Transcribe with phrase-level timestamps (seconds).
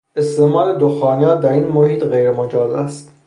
[0.17, 3.13] استعمال دخانیات در این محیط غیر مجاز است